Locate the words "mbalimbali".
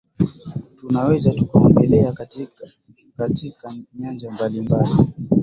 4.31-4.91